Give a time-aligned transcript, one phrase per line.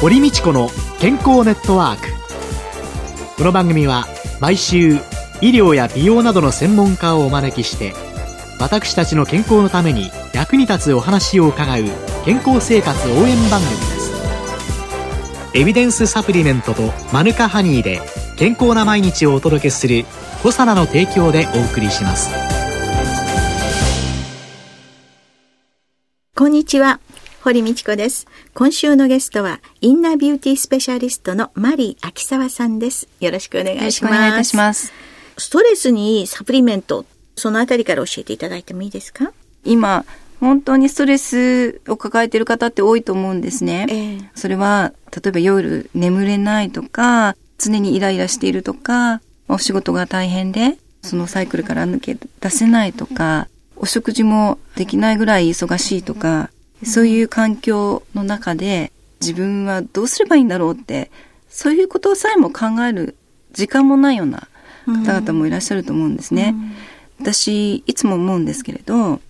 [0.00, 2.06] 堀道子の健康ネットワーク。
[3.36, 4.06] この番組は
[4.40, 4.92] 毎週
[5.40, 7.94] 医療や美容などの専門家をお招きして
[8.60, 11.82] 私たちの健康のために役に立つお話を伺う
[12.24, 14.12] 健康生活応援番組です。
[15.54, 18.00] エビデンスサプリメントとマヌカハニーで
[18.36, 20.04] 健康な毎日をお届けする
[20.44, 22.30] コサナの提供でお送りします。
[26.36, 27.00] こんにちは。
[27.42, 28.26] 堀道子です。
[28.52, 33.08] 今週のゲストはインナービューティースペシャリストのマリー秋沢さんです。
[33.20, 34.14] よろしくお願いします。
[34.14, 34.92] お願いいたします。
[35.36, 37.06] ストレスにサプリメント
[37.36, 39.32] そのあたりから教えていただいてもいいですか？
[39.64, 40.04] 今
[40.40, 43.86] 本当にストレスを抱えている方って多いと思うんですね。
[43.88, 56.50] えー、それは、例えば夜眠れないとか、常にイライラしているとか、お仕事が大変で、そのサイクルから抜け出せないとか、お食事もできないぐらい忙しいとか、
[56.84, 61.10] そういう環境の中で自分はどうすればいいんだろうって、
[61.48, 63.16] そういうことさえも考える
[63.52, 64.48] 時間もないような
[65.04, 66.54] 方々もいらっしゃると思うんですね。
[67.20, 69.20] 私、いつも思うんですけれど、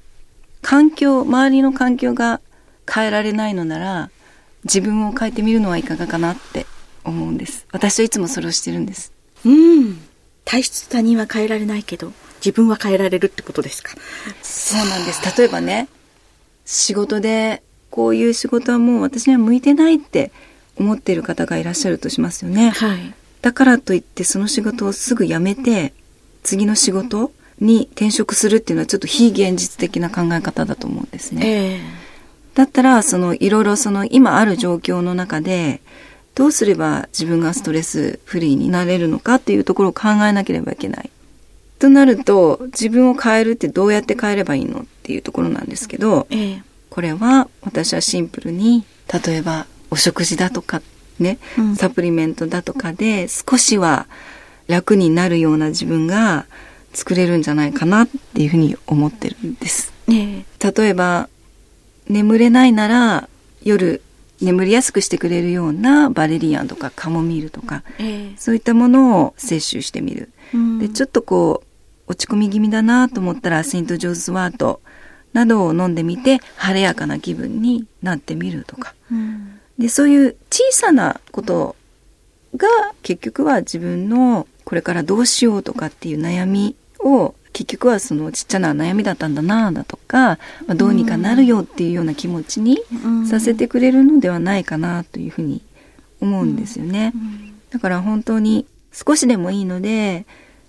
[0.60, 2.40] 環境、周りの環境が
[2.92, 4.10] 変えられないのなら、
[4.64, 6.66] 自分を変えてみるのはいかがかなって
[7.04, 7.66] 思うんです。
[7.72, 9.12] 私はいつもそれをしてるんです。
[9.46, 10.00] うん。
[10.44, 12.12] 体質他人は変えられないけど、
[12.44, 13.94] 自分は変えられるってことですか？
[14.42, 15.38] そうなんです。
[15.38, 15.88] 例えばね、
[16.70, 20.30] 仕事で、こういう仕事はもう私には向いてないって
[20.76, 22.70] 思っている方がいらっしゃるとしますよね。
[22.70, 23.14] はい。
[23.40, 25.94] だからといってその仕事をすぐ辞めて、
[26.42, 31.40] 次の仕事に転職するっていうのはちょっと非現実的な考え方だと思うんですね。
[31.46, 35.80] えー、だったら、そのいろいろその今ある状況の中で、
[36.34, 41.10] どうすれば自分がストレスフリーになれるのかっていうところを考えなければいけない。
[41.78, 50.82] となると、自分を変えるってどうやって変えればいいのっていうところなんですけど、えー、これは私はシンプルに、例えばお食事だとか
[51.18, 54.06] ね、うん、サプリメントだとかで少しは
[54.66, 56.46] 楽になるような自分が
[56.92, 59.92] 作れるんじゃないかなっていうふうに思ってるんです。
[60.62, 61.28] 例えば、
[62.08, 63.28] 眠れないなら
[63.62, 64.02] 夜
[64.40, 70.30] 眠りやすくしてくれるようなバレリアンとかカモミールとか、えー、そういったものを摂取してみる。
[70.80, 71.67] で、ちょっとこう、
[72.08, 74.80] 落ち込み気味だなと思ったら、セント・ジョーズ・ワート
[75.32, 78.94] などを飲んでみて、晴れやかな気分になってみるとか。
[79.78, 81.76] で、そういう小さなこと
[82.56, 82.66] が
[83.02, 92.78] 結局は自分のこれからどうしようとかっていう悩みを結局はそのちっちゃな悩みだったんだなだとか、まあ、どうにかなるよっていうような気持ちに
[93.28, 95.62] させてくれるのではないかなというふうに
[96.20, 97.12] 思うんですよね。
[97.70, 100.26] だから本当に少しでもいいので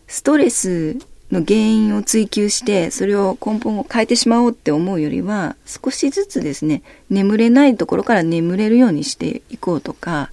[0.07, 0.97] ストレス
[1.31, 10.31] の原因を追求してそれを根本を変えてしまおうって思うよりは少しずつですね眠れないところから眠れるようにしていこうとか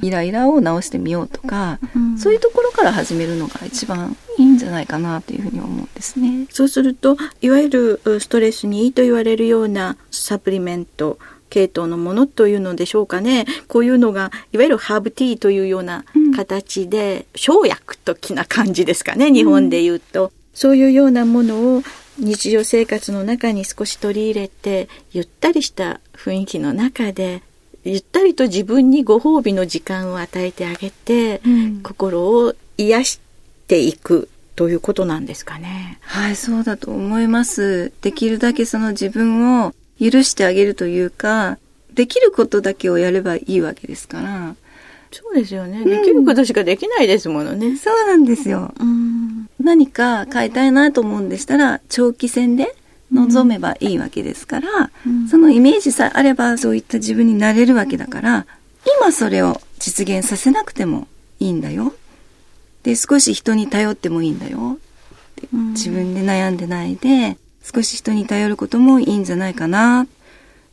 [0.00, 6.46] イライラを直してみようとか、うん、そういうところから始めるのが一番いいんじゃないかなというふうに思うんですね。
[6.50, 13.46] そうするといわゆるストレスにいいと言われるようなサプリメント系統のものというのでしょうかね。
[13.68, 21.82] こういうのがいわゆるハーブティーというような形で、生薬的な感じですかね日本で言うと、うん、そういうようなものを
[22.18, 27.42] 日常生活の中に少し取り入れてゆったりした雰囲気の中で
[27.84, 33.20] ゆったりと自分にご褒美の時間を与えてあげて、うん、心を癒し
[33.66, 35.98] ていくということなんですかね。
[36.02, 37.92] はい、そうだと思います。
[38.02, 41.58] できるだけその自分を許してあげるというか、
[41.92, 44.54] できることだけをやればいいわけですから。
[45.12, 45.80] そうですよね。
[45.80, 47.76] うん、できることしかできないですものね。
[47.76, 48.72] そうなんですよ。
[48.80, 52.74] うん、何か変えたいなと思うんでしたら、長期戦で
[53.12, 58.46] 望めばいいわけですから、うん、そのイメージさえあればそういった自分になれるわけだから、
[58.98, 61.06] 今それを実現させなくても
[61.38, 61.94] いいんだよ。
[62.82, 64.78] で、少し人に頼ってもいいんだよ。
[65.52, 70.06] うん、自分で悩んでないで、少し人に頼ることもいいんじゃないかな。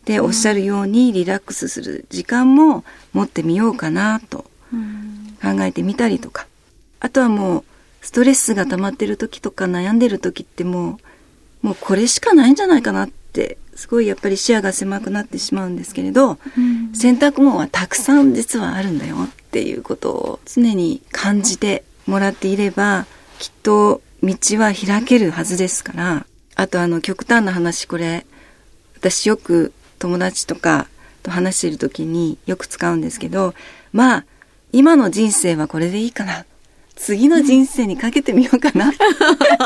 [0.10, 2.84] で、おっしゃるようにリラックスする時間も
[3.14, 4.44] 持ってみようかなと
[5.40, 6.48] 考えてみたりとか。
[7.00, 7.64] あとはもう、
[8.02, 10.98] ストレスが溜まってる時とか悩んでる時っても
[11.62, 23.06] う、もうこれしかないんじゃないかなってすごいやっぱり視野が狭くなってしまうんですけれど、うん、選択網はたくさん実はあるんだよっていうことを常に感じてもらっていれば
[23.38, 26.26] きっと道は開けるはずですから。
[26.56, 28.26] あとあの極端な話これ
[28.98, 30.88] 私よく友達とか
[31.24, 33.54] と話している時によく使うんですけど
[33.94, 34.26] まあ
[34.72, 36.46] 今の人生はこれでいいかな。
[36.96, 38.92] 次の人生にかけてみようかな。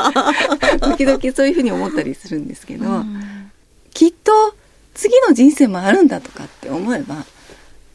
[0.80, 3.50] 時々そういうふうに思ったりするんですけど、うん、
[3.92, 4.54] きっと
[4.94, 7.26] 次の人生もあるんだとかって思えば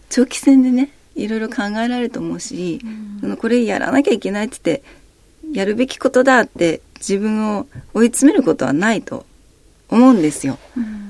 [0.10, 2.82] 長期戦でねいろいろ考えられると思うし、
[3.24, 9.26] うん、これやらなきゃいけないって言ってやるべきことだって自分を追い詰めることはないと
[9.90, 10.60] 思うんですよ。
[10.78, 11.09] うん、バ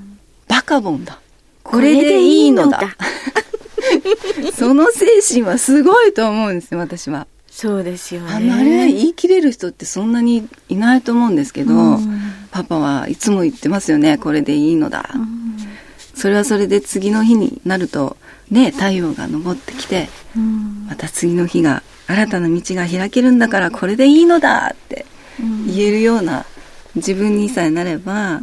[0.69, 1.19] カボンだ。
[1.63, 2.80] これでいいのだ。
[4.54, 7.25] その精神はすごいと思うんですよ、私は。
[7.50, 8.27] そうですよね。
[8.31, 12.21] あまり言い切れる人ってそんなにいないと思うんですけど、うん、
[12.51, 15.10] パパはいつも言ってますよね、これでいいのだ。
[15.16, 15.57] うん、
[16.13, 18.18] それはそれで次の日になると、
[18.51, 20.07] ね、太陽が昇ってきて、
[20.38, 25.07] うん、また次の日が新たな道が開けるんだからこれでいいのだって
[25.65, 26.45] 言えるような
[26.95, 28.42] 自分にさえなれば、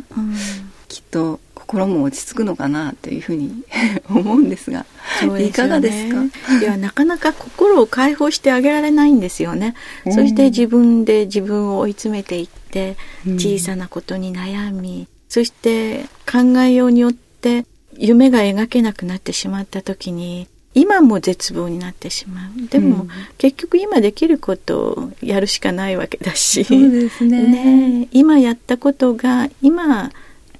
[0.88, 3.64] きっと心も落ち着くのかなというふうに
[4.08, 4.86] 思うんですが、
[5.34, 6.22] ね、いかがですか？
[6.60, 9.74] いやなかなか心を解放してあげられないんですよね、
[10.04, 12.96] うん、そして自分で自分を追い詰めていって
[13.26, 17.64] 小さなことに悩み、うん、そして考えようによって
[17.98, 22.68] 夢が描けなくなってしまった時に今も絶望になってしまう。
[22.68, 23.08] でも、うん、
[23.38, 26.64] 結局今できることをやるしかないわけだし。
[26.64, 27.42] そうですね。
[27.44, 28.08] ね。
[28.12, 30.12] 今やったことが今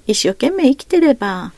[0.07, 1.53] 一生懸命生きてれば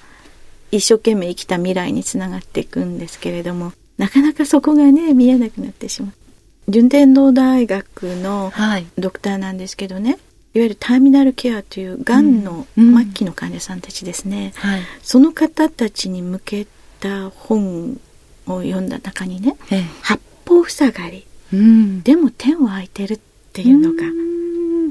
[0.71, 6.71] 一生懸命生きた未来につながっていくんですけれどもなかなかそこがね見えなくなってしまう。
[6.71, 8.51] 順天堂大学の
[8.97, 10.21] ドクターなんですけどね、はい、いわ
[10.53, 16.67] ゆるターミナルケアというがんの末期の患者さんたちですね、うんうんはい、その方たちに向け
[16.99, 17.99] た本
[18.45, 19.55] を読んだ中にね
[20.03, 23.19] 「八方塞がり、うん、でも天は開いてる」っ
[23.51, 24.03] ていうのが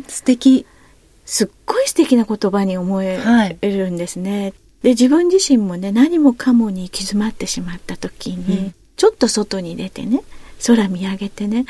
[0.08, 0.66] 素敵
[1.28, 3.18] すっごい素敵な言葉に思え
[3.60, 4.42] るんですね。
[4.44, 4.52] はい、
[4.82, 10.22] で、自分自身もね、何もかもに行き詰まってしまった時に、うん、ちょっと外に出てね、
[10.66, 11.66] 空見上げてね、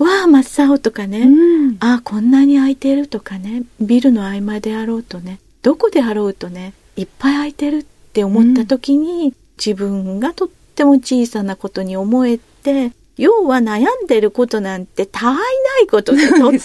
[0.00, 7.82] うん、わあ、真っ青とかね、うん、ああ、こんなに空いてるとかね、ビルの合間であろうとね、どこであろうとね、いっぱい空いてるっ
[8.12, 15.42] て思った時に、自分がとっても小さなことに思えて、要は悩んでることなんてたわいな
[15.84, 16.60] いことで、とっても小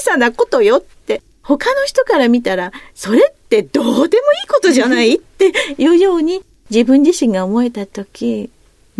[0.00, 4.10] さなことよって他の人から見たら、それってどうでもいい
[4.48, 8.50] ことじゃないっていうように自分自身が思えた時、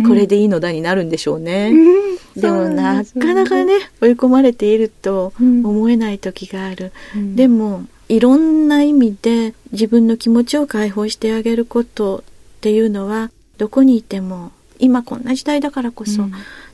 [0.03, 1.69] これでいいのだになるんでしょうね。
[1.71, 6.91] うん、でもなかなかね、追い込まれていると思えない時がある。
[7.15, 12.23] うん、でも、いろんな意味で自分の気持ちを解放してあげること
[12.57, 13.29] っていうのは、
[13.59, 16.31] どこにいても、今こんな時代だからこそ、うん、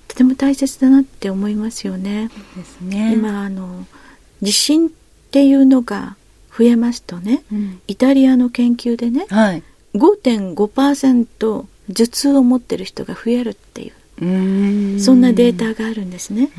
[0.07, 2.30] とても大切だなって思いますよね。
[2.81, 3.13] ね。
[3.13, 3.86] 今、あの、
[4.42, 4.89] 地震
[5.35, 6.15] っていうのが
[6.57, 9.63] 増えますとね、うん、イタリアの研究でね、はい、
[9.95, 16.51] 5.5%頭痛を持ってる人が増えるっていうそんなデータがあるんですね。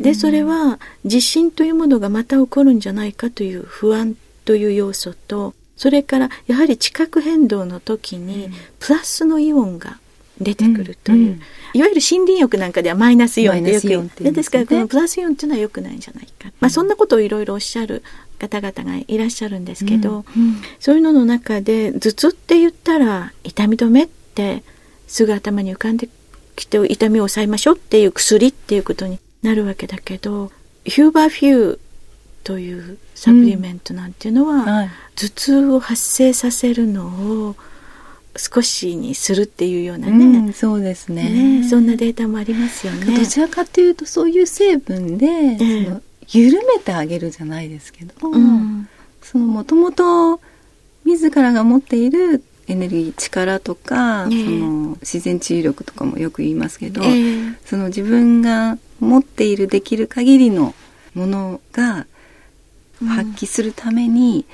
[0.00, 9.98] でそれは地震というものがまた起こるんじゃないかという不安という要素とそれからやはり地殻変動の時にプラスのイオンが
[10.40, 11.40] 出てくるという、うんうん、
[11.74, 14.32] いわゆる森林浴なんかではマイナスイオンってよく言って。
[14.32, 15.92] ですからこのプラスイオンっていうのは良くない。
[15.96, 18.02] んじゃないか、まあ、そんなことをいろいろおっしゃる
[18.38, 20.24] 方々がいらっしゃるんですけど、うんうん、
[20.80, 24.64] そういうのの中で頭痛って言ったら痛み止めって
[25.06, 26.08] すぐ頭に浮かんで
[26.56, 30.50] きて痛みを抑えましょうっていう薬っていうことになるわけだけど
[30.84, 31.78] ヒューバーフュー
[32.44, 34.62] というサプリメントなんていうのは、うん。
[34.62, 37.56] はい、頭痛を発生させるのを
[38.36, 43.18] 少しにするっていうようなね、うん、そうですね、ね、そんなデータもありますよね。
[43.18, 48.88] どちらかというとそういう成分で、えー、その緩めてあげるじゃないですけど、うん、
[49.20, 50.40] そのもともと
[51.04, 60.74] 自らが持っているエネルギー力とか、えー、その自然治癒力とかもよく言いますけど、えー、その自分が持っているできる限りの
[61.14, 62.06] ものが
[63.06, 64.46] 発揮するために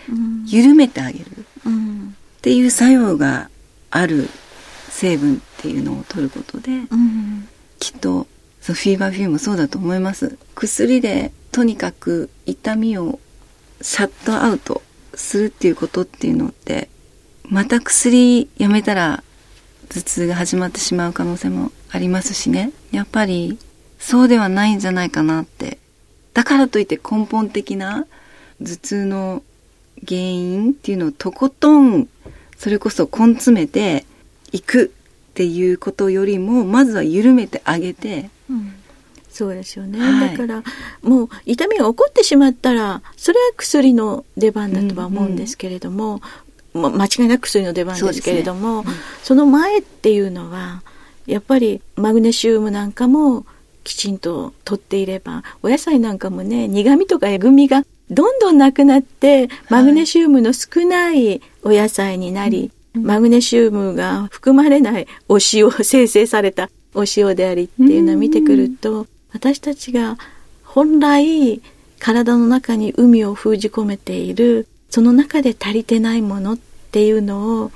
[0.47, 3.51] 緩めてあげるっていう作用が
[3.91, 4.29] ある
[4.89, 8.27] 成分っていうのを取ることで、うん、きっと
[8.61, 10.39] そうフィーバーフューもそうだと思います。
[10.55, 13.19] 薬でとにかく痛みを
[13.81, 14.83] シャットアウト
[15.15, 16.89] するっていうことっていうのって
[17.45, 19.23] また薬やめたら
[19.89, 22.73] 頭痛が始まってしまう可能性もありますしね。
[22.93, 23.59] やっぱり
[23.99, 25.79] そうではないんじゃないかなって。
[26.35, 28.07] だからといって根本的な
[28.61, 29.43] 頭痛の
[30.07, 32.09] 原因っていうのをとことん
[32.59, 34.05] それこそ根詰めて
[34.53, 34.93] いく
[35.31, 38.75] っていうことよりもまずは緩めてあげて、うん、
[39.31, 40.63] そうですよね、はい、だから
[41.03, 46.21] もう痛みが起こってしまったらそれは薬の出番だとは思うんですけれども、
[46.75, 46.85] うん。
[46.85, 48.95] うん、間違いなく薬の出番ですけれどもそ、ね。
[48.95, 50.83] うん、その前っていうのは
[51.27, 53.47] やっぱりマグネシウムなんかも
[53.85, 70.17] きちんと取っていればお野菜なんかもね苦味とかえぐみがどんどんなくなってマグネシウムの少ないお野菜になり、マグネシウムが含まれないお塩、生成されたお塩でありっていうのを見てくると、私たちが
[70.65, 71.61] 本来
[71.99, 76.59] 体の中に海を封じ込めているその中で足りてないものっ
[76.91, 77.73] ていうのを、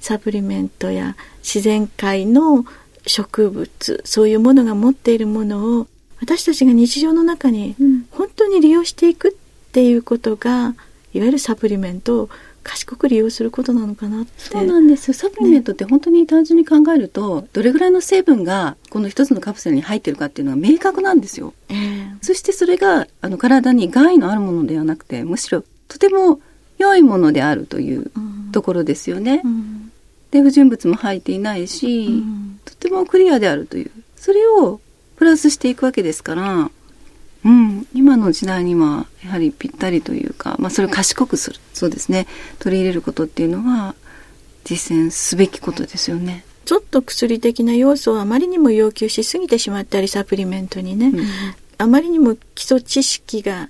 [0.00, 2.64] サプリメントや自然界の
[3.06, 5.86] 植物そういうものが持っているものを
[6.20, 7.76] 私たちが日常の中に
[8.10, 9.32] 本当に利用していくっ
[9.74, 10.74] ていうことが、
[11.12, 12.30] いわゆるサプリメントを
[12.62, 14.30] 賢く利用することなのかなって。
[14.36, 15.08] そうなんです。
[15.08, 26.40] よサプリメントって本当に単純に考えると、ね、どれぐらいの成分がこの一つのカプセルに入ってるかっていうのは明確なんですよ、えー、そしてそれがあの体に害のあるものではなくてむしろとても
[26.78, 28.10] 良いものであるという
[28.52, 29.92] ところですよね、うん、
[30.30, 33.90] で不純物も入っていないし、うん、とてもクリアであるという。
[34.16, 34.80] それを
[35.16, 36.70] プラスしていくわけですから
[37.44, 42.26] うん、今の時代にはやはりぴったりというか、まあ、それを賢くするそうですね。
[42.58, 43.94] 取り入れることっていうのは
[44.64, 46.44] 実践すべきことですよね。
[46.64, 51.26] ちょっと薬的な要素をあまりにも要求しすぎてしまったりサプリメントにね、うん、
[51.76, 53.68] あまりにも基礎知識が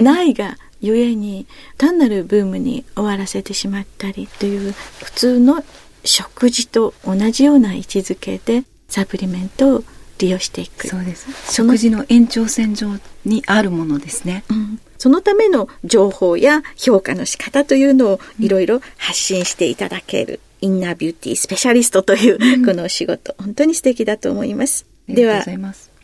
[0.00, 1.46] ないがゆえに
[1.76, 4.72] 単なるブームに終わらせてしまったりという
[5.04, 5.62] 普通の
[6.04, 9.84] 食事と同じような位置づけでサプリメントを
[10.20, 24.84] 利用していくそうです食事の延長線上にあるものですね、うん、そのための情報や評価の仕方というのをいろいろ発信していただける、インナービューティースペシャリストというこのお仕事、本当に素敵だと思います。
[25.08, 25.42] では、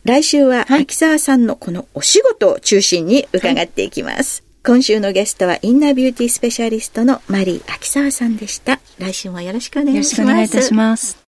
[0.03, 4.41] 来週は秋沢さんのこのお仕事を中心に伺っていきます。
[4.41, 8.81] はい今週のゲストはインナービューティースペシャリストのマリー秋沢さんでした。
[8.99, 10.21] 来週もよろしくお願いします。
[10.21, 11.26] よろしくお願いいたします。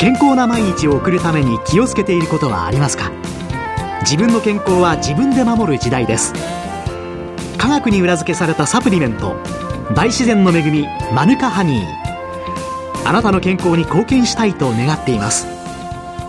[0.00, 3.10] 健康な毎日を送るために気をつけていることはありますか？
[4.02, 6.34] 自分の健康は自分で守る時代です。
[7.56, 9.34] 科学に裏付けされたサプリメント
[9.94, 11.84] 大自然の恵みマヌカハニー。
[13.06, 15.46] あなたの健康に貢献したいと願っています。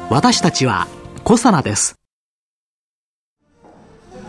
[0.10, 0.88] 私たちは
[1.24, 1.96] コサナです。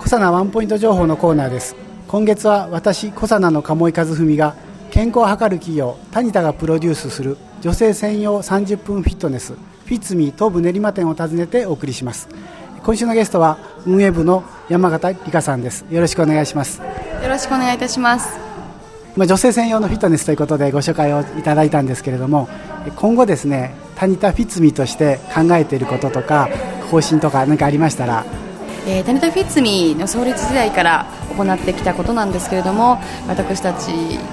[0.01, 1.77] コサナワンポイント情報のコーナーです。
[2.09, 4.57] 今月は私コサナの鴨井和文が
[4.91, 12.29] 健康を図る企業タニタがプロデュースする女性専用30分フィットネスフィッツミー東部練馬店を訪ねてお送りします。
[12.83, 15.87] 今週のゲストは運営部の山形理香さんです。
[15.91, 16.81] よろしくお願いします。
[16.81, 18.47] よろしくお願いいたします。
[19.17, 22.51] まあ、女性専用のフィットネスということでご紹介をいただいたんですけれども
[22.97, 26.51] 今後ですねタニタフィッツミーとして考えていることとか
[26.91, 28.27] 方針とか何かありましたら
[28.89, 33.89] えー、タニタフィッツミーの創立時代から行ってきたことなんですけれども私たち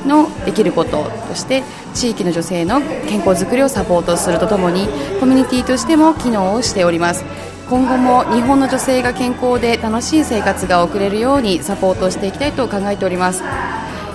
[0.06, 1.64] のできることとして
[1.96, 2.80] 地域の女性の
[3.10, 4.88] 健康づくりをサポートするとともに
[5.20, 7.26] コミュニティとしても機能をしております。
[7.70, 13.42] 今後も日本の女性が健康で楽しい生活が送れるようにサポートしていきたいと考えております。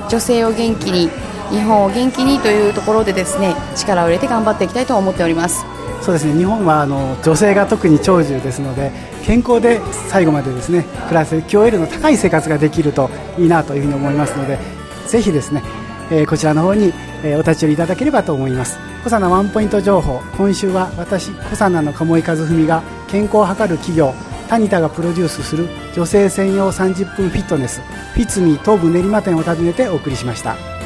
[0.08, 1.10] 女性を元気に
[1.50, 5.64] 日本を元気にというところでですね力を入れて頑張っていきたいと思っております。
[6.02, 6.34] そうですね。
[6.38, 8.92] 日本はあの女性が特に長寿ですので
[9.28, 14.58] 健康で最後までですね暮らせ QOL の高い生活ができるといいなというふうに思いますので
[15.06, 15.62] ぜひですね、
[16.10, 24.14] え、こちらの方に、え、お立ち寄りいただければと思います小佐奈ワンポイント情報今週は私小佐奈の鴨井和文が健康を図る企業
[24.48, 27.82] タニタがプロデュースする女性専用30分フィットネス
[28.14, 30.77] フィツミ東部練馬店を訪ねてお送りしました。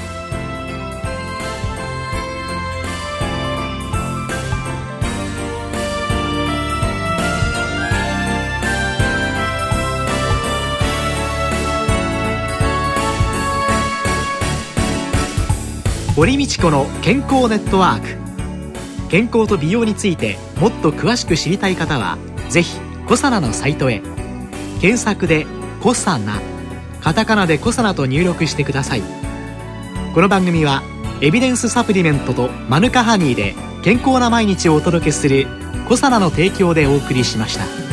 [16.15, 19.09] 堀道子の健康ネットワーク。
[19.09, 22.19] 健康と美容についてもっと詳しく知りたい方は
[22.51, 24.03] ぜひコサナのサイトへ。
[24.83, 25.47] 検索で
[25.81, 26.43] 「コサナ」
[27.01, 29.03] カタカナで「コサナ」と入力してください。
[30.13, 30.83] この番組は
[31.23, 35.47] エビデンスサプリメントとマヌカハニーで健康な毎日をお届けする
[35.89, 37.92] 「コサナの提供」でお送りしました。